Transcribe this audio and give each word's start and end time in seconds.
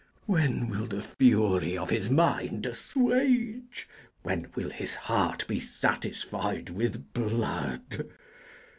When 0.25 0.67
will 0.67 0.87
the 0.87 1.03
fury 1.03 1.77
of 1.77 1.91
his 1.91 2.09
mind 2.09 2.65
assuage? 2.65 3.87
When 4.23 4.47
will 4.55 4.71
his 4.71 4.95
heart 4.95 5.45
be 5.47 5.59
satisfied 5.59 6.71
with 6.71 7.13
blood? 7.13 8.09